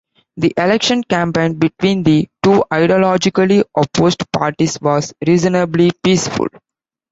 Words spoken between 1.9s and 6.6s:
the two ideologically opposed parties was reasonably peaceful.